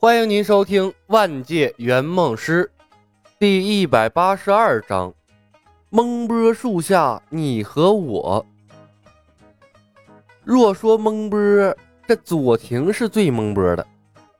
[0.00, 2.70] 欢迎您收听《万界圆梦师》
[3.36, 5.12] 第一百八十二章：
[5.90, 8.46] 蒙波树下你和我。
[10.44, 11.76] 若说蒙波，
[12.06, 13.84] 这左庭是最蒙波的，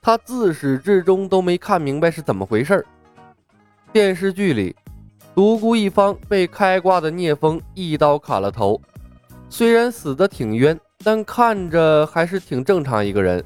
[0.00, 2.86] 他自始至终都没看明白是怎么回事
[3.92, 4.76] 电视剧里，
[5.34, 8.80] 独孤一方被开挂的聂风一刀砍了头，
[9.50, 13.44] 虽然死的挺冤，但看着还是挺正常一个人。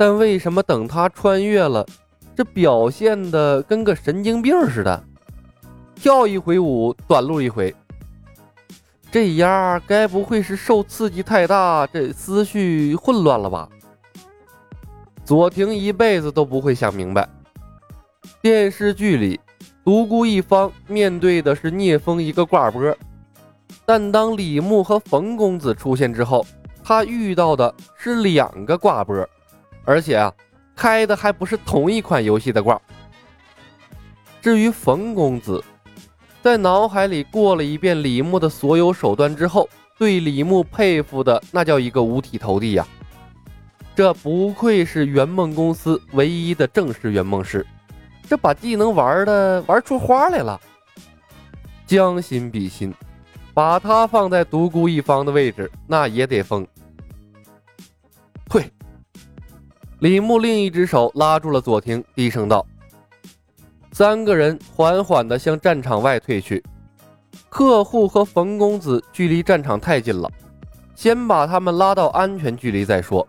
[0.00, 1.86] 但为什么等他穿越了，
[2.34, 5.04] 这表现的跟个神经病似的？
[5.94, 7.74] 跳一回舞，短路一回。
[9.10, 13.68] 这丫该不会是受刺激太大，这思绪混乱了吧？
[15.22, 17.28] 左庭一辈子都不会想明白。
[18.40, 19.38] 电视剧里，
[19.84, 22.96] 独孤一方面对的是聂风一个挂波，
[23.84, 26.46] 但当李牧和冯公子出现之后，
[26.82, 29.28] 他遇到的是两个挂波。
[29.84, 30.32] 而且啊，
[30.76, 32.80] 开的还不是同一款游戏的挂。
[34.40, 35.62] 至于冯公子，
[36.42, 42.86] 在脑海里过了一遍李牧的所有手段之后，对李牧佩服的那叫一个五体投地呀！
[43.94, 47.66] 这不愧是圆梦公司唯一的正式圆梦师，
[48.26, 50.58] 这把技能玩的玩出花来了。
[51.86, 52.94] 将心比心，
[53.52, 56.66] 把他放在独孤一方的位置，那也得疯。
[60.00, 62.66] 李牧另一只手拉住了左庭，低声道
[63.92, 66.64] ：“三个人缓缓地向战场外退去。
[67.50, 70.30] 客户和冯公子距离战场太近了，
[70.94, 73.28] 先把他们拉到安全距离再说。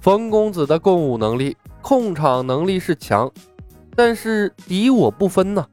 [0.00, 3.30] 冯公子的共舞能力、控场能力是强，
[3.94, 5.66] 但是敌我不分呢。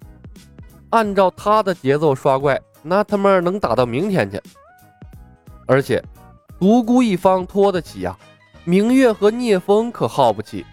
[0.89, 4.41] 按照他的节奏刷怪，那他妈能打到明天去。
[5.65, 6.03] 而且
[6.59, 8.17] 独孤一方拖得起呀。”
[8.69, 10.63] 明月和聂风可耗不起，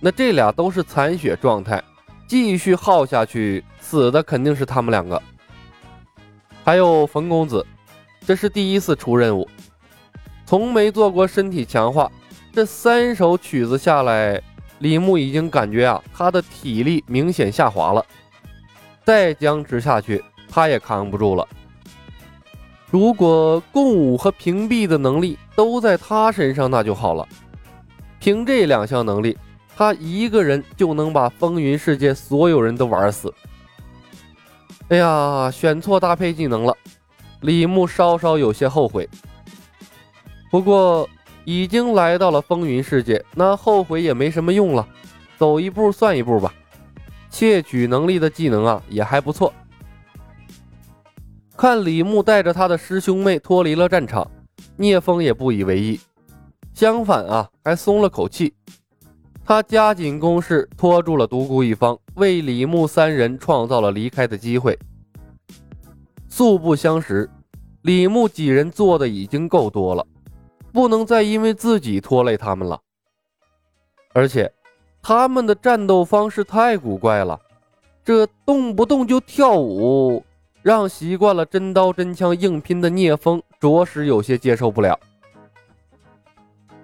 [0.00, 1.80] 那这俩都是残血状态，
[2.26, 5.22] 继续耗下去，死的肯定是他们两个。
[6.64, 7.64] 还有冯公子，
[8.26, 9.48] 这是第一次出任务，
[10.44, 12.10] 从没做过身体强化，
[12.52, 14.42] 这三首曲子下来，
[14.80, 18.04] 李牧已经感觉啊，他的体力明显下滑了，
[19.04, 21.46] 再僵持下去，他也扛不住了。
[22.98, 27.28] 如果共舞和屏蔽的能力都在他身上，那就好了。
[28.18, 29.36] 凭这两项能力，
[29.76, 33.30] 他一个人就能把风云世界所有人都玩死。
[34.88, 36.74] 哎呀，选错搭配技能了，
[37.42, 39.06] 李牧稍稍有些后悔。
[40.50, 41.06] 不过
[41.44, 44.88] 已经来到了风云世界，那后悔也没什么用了，
[45.36, 46.50] 走一步算一步吧。
[47.28, 49.52] 窃取能力的技能啊，也还不错。
[51.56, 54.30] 看李牧带着他的师兄妹脱离了战场，
[54.76, 55.98] 聂风也不以为意，
[56.74, 58.52] 相反啊，还松了口气。
[59.42, 64.78] 他加紧攻势，拖住了独孤一方，为李牧三人创造了离开的机会。
[66.28, 67.30] 素不相识，
[67.82, 70.06] 李牧几人做的已经够多了，
[70.72, 72.78] 不能再因为自己拖累他们了。
[74.12, 74.52] 而且，
[75.00, 77.40] 他们的战斗方式太古怪了，
[78.04, 80.22] 这动不动就跳舞。
[80.66, 84.98] 让习惯了真刀真枪硬拼的聂风着实有些接受不了。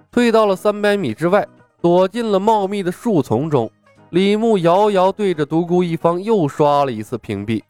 [0.09, 1.45] 退到了三百米之外，
[1.81, 3.69] 躲进了茂密的树丛中。
[4.11, 7.61] 李牧遥遥对着独孤一方又刷了一次屏蔽，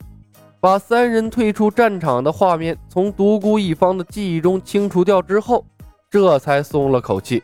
[0.59, 5.66] 把三人退出战场的画面从独孤一方的记忆中清除掉之后，
[6.12, 7.41] 这才松了口气。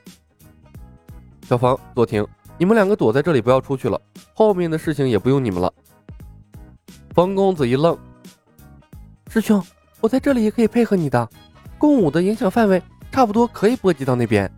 [1.48, 2.24] 小房、左庭，
[2.60, 4.00] 你们两个躲在这里，不要出去了。
[4.36, 5.74] 后面的事情也不用你们了。
[7.16, 7.98] 冯公子一愣。
[9.32, 9.64] 师兄，
[10.02, 11.30] 我在这里也可以配合你的，
[11.78, 12.82] 共舞的影响范围
[13.12, 14.52] 差不多可以波及到那边。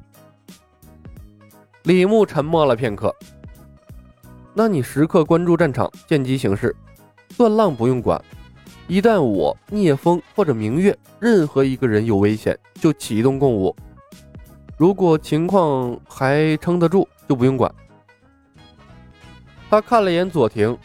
[1.83, 3.13] 李牧沉默了片刻，
[4.53, 6.73] 那你时刻关注战场，见机行事，
[7.35, 8.23] 断浪不用管。
[8.87, 13.75] 一旦我聂风或者明月任何一个人有危险，就启动共舞。
[14.77, 17.69] 如果情况还撑得住，就不用管。
[19.69, 20.77] 他看了眼左庭，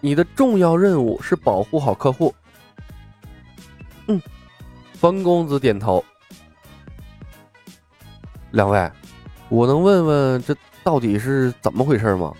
[0.00, 2.32] 你的重要任务是保护好客户。
[4.08, 4.20] 嗯，
[4.94, 6.04] 冯公子点头。
[8.52, 8.90] 两位，
[9.48, 12.32] 我能问问这到底是怎么回事吗？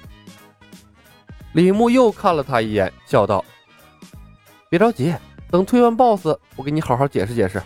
[1.53, 3.45] 李牧又看了他一眼，笑道
[4.71, 5.15] ：“别着急，
[5.51, 7.63] 等推完 BOSS，我给你好好解释解释。”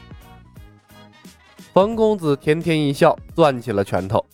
[1.74, 4.24] 冯公子甜甜一笑，攥起了拳头：“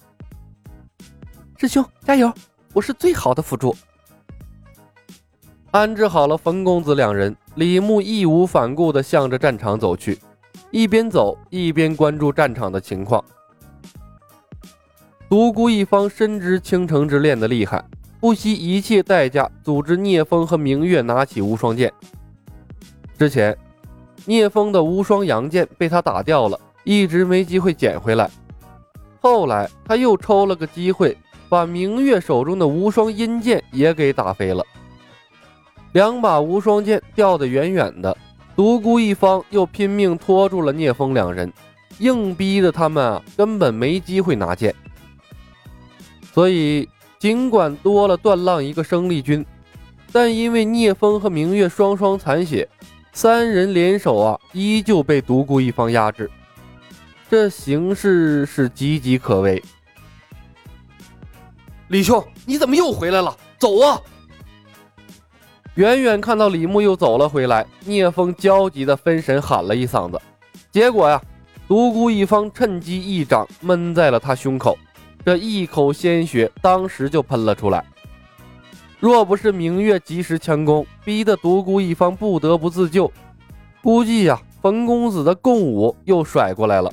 [1.59, 2.33] 师兄加油，
[2.73, 3.77] 我是最好的辅助。”
[5.77, 10.19] 安置好了冯公子两人，李牧义无反顾地向着战场走去，
[10.71, 13.23] 一边走一边关注战场的情况。
[15.29, 17.85] 独孤一方深知倾城之恋的厉害，
[18.19, 21.93] 不惜一切代价组织聂风和明月拿起无双剑。
[23.19, 23.55] 之前，
[24.25, 28.31] 聂风的无双阳剑被他打掉了，一直没机会捡回来。
[29.21, 31.15] 后来他又抽了个机会，
[31.51, 34.65] 把明月手中的无双阴剑也给打飞了。
[35.97, 38.15] 两把无双剑掉得远远的，
[38.55, 41.51] 独孤一方又拼命拖住了聂风两人，
[42.01, 44.75] 硬逼的他们啊根本没机会拿剑。
[46.35, 46.87] 所以，
[47.19, 49.43] 尽管多了段浪一个生力军，
[50.13, 52.69] 但因为聂风和明月双双残血，
[53.15, 56.31] 三人联手啊，依旧被独孤一方压制。
[57.31, 59.63] 这形势是岌岌可危。
[61.89, 63.35] 李兄，你怎么又回来了？
[63.59, 63.99] 走啊！
[65.77, 70.19] 远远看到李牧又走了回来，聂风焦急的分神喊了一嗓子，
[70.73, 71.23] 结果呀，
[71.69, 74.77] 独孤一方趁机一掌闷在了他胸口。
[75.23, 77.85] 这一口鲜血当时就喷了出来，
[78.99, 83.13] 若不是明月及时强攻，逼得独孤一方不得不自救，
[83.83, 86.91] 估计呀，冯公子的共舞又甩过来了。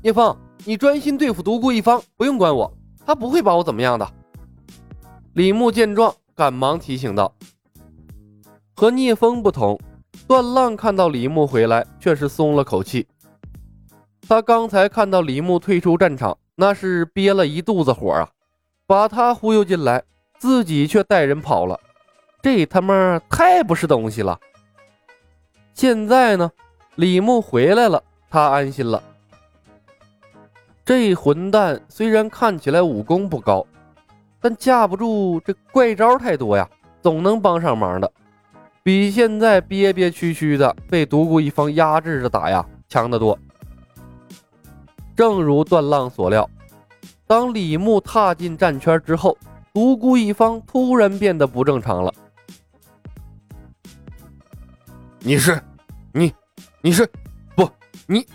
[0.00, 0.34] 聂风，
[0.64, 2.72] 你专心对付独孤一方，不用管我，
[3.04, 4.10] 他不会把我怎么样的。
[5.34, 7.34] 李牧见状， 赶忙提醒道
[8.74, 9.78] ：“和聂风不同，
[10.26, 13.06] 段浪看到李牧回来，却是松了口气。”
[14.28, 18.28] 他刚才看到李牧退出战场，那是憋了一肚子火啊！
[18.86, 20.02] 把他忽悠进来，
[20.38, 21.78] 自己却带人跑了，
[22.40, 24.38] 这他妈太不是东西了。
[25.74, 26.50] 现在呢，
[26.94, 29.02] 李牧回来了，他安心了。
[30.84, 33.66] 这混蛋虽然看起来武功不高，
[34.42, 36.68] 但架不住这怪招太多呀，
[37.00, 38.12] 总能帮上忙的，
[38.82, 43.38] 比现在憋憋屈屈的被独孤一方压制着打呀强得多。
[45.14, 46.48] 正如段浪所料，
[47.26, 49.38] 当李牧踏进战圈之后，
[49.72, 52.12] 独孤一方突然变得不正常了。
[55.20, 55.62] 你是，
[56.12, 56.34] 你，
[56.80, 57.08] 你是，
[57.54, 57.70] 不，
[58.08, 58.26] 你。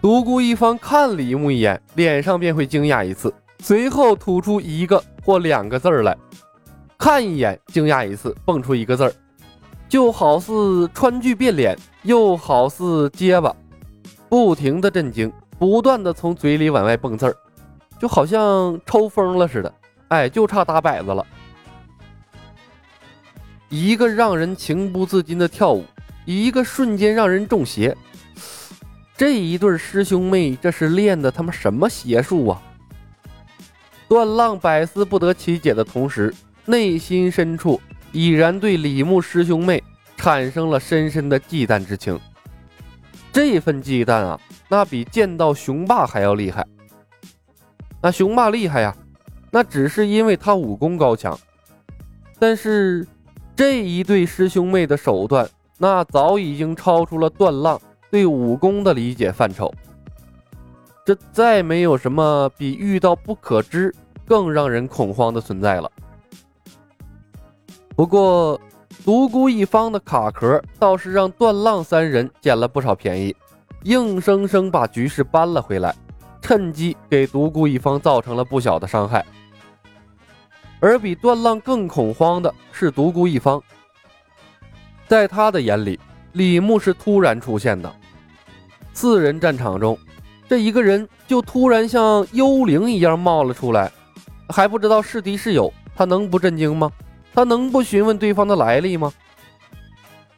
[0.00, 6.18] 独孤一方看李牧一眼，脸上便会惊讶一次，随后吐出一个或两个字儿来。
[6.98, 9.12] 看一眼，惊讶一次，蹦出一个字儿，
[9.88, 13.54] 就好似川剧变脸，又好似结巴。
[14.28, 17.36] 不停的震惊，不断的从嘴里往外蹦字儿，
[18.00, 19.72] 就好像抽风了似的。
[20.08, 21.24] 哎，就差打摆子了。
[23.68, 25.84] 一个让人情不自禁的跳舞，
[26.24, 27.96] 一个瞬间让人中邪。
[29.16, 32.62] 这一对师兄妹，这是练的他妈什么邪术啊？
[34.12, 36.34] 段浪百思不得其解的同时，
[36.66, 37.80] 内心深处
[38.12, 39.82] 已然对李牧师兄妹
[40.18, 42.20] 产生了深深的忌惮之情。
[43.32, 44.38] 这份忌惮啊，
[44.68, 46.62] 那比见到雄霸还要厉害。
[48.02, 48.94] 那雄霸厉害呀，
[49.50, 51.38] 那只是因为他武功高强。
[52.38, 53.06] 但是
[53.56, 55.48] 这一对师兄妹的手段，
[55.78, 57.80] 那早已经超出了段浪
[58.10, 59.72] 对武功的理解范畴。
[61.06, 63.92] 这再没有什么比遇到不可知
[64.26, 65.90] 更让人恐慌的存在了。
[67.96, 68.60] 不过。
[69.04, 73.34] 独孤一方的卡壳倒是让段浪三人捡了不少便宜，
[73.82, 75.92] 硬生生把局势扳了回来，
[76.40, 79.26] 趁机给独孤一方造成了不小的伤害。
[80.78, 83.60] 而比段浪更恐慌的是独孤一方，
[85.08, 85.98] 在他的眼里，
[86.34, 87.92] 李牧是突然出现的。
[88.92, 89.98] 四人战场中，
[90.48, 93.90] 这一个人就突然像幽灵一样冒了出来，
[94.48, 96.90] 还不知道是敌是友，他能不震惊吗？
[97.34, 99.12] 他能不询问对方的来历吗？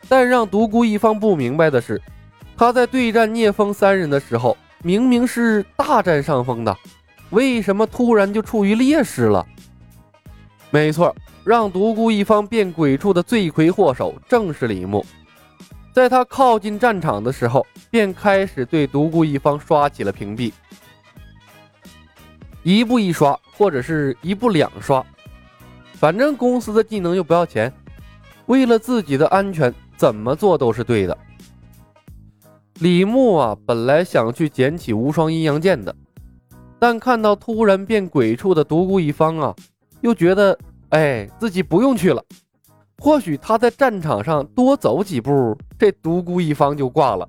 [0.09, 2.01] 但让独孤一方不明白的是，
[2.57, 6.77] 他在对战聂风三人的时候，明明是大占上风的，
[7.31, 9.45] 为什么突然就处于劣势了？
[10.71, 15.05] 没错，让独孤一方变鬼畜的罪魁祸首正是李牧。
[15.93, 20.53] 在他靠近战场的时候，便开始对独孤一方刷起了屏蔽，
[22.65, 25.05] 一步一刷，或者是一步两刷。
[25.93, 27.73] 反正公司的技能又不要钱，
[28.47, 31.17] 为了自己的安全，怎么做都是对的。
[32.81, 35.95] 李牧啊，本来想去捡起无双阴阳剑的，
[36.79, 39.55] 但看到突然变鬼畜的独孤一方啊，
[40.01, 42.25] 又觉得，哎，自己不用去了。
[42.99, 47.29] 或许他在战场上多走几步，这独孤一方就挂了。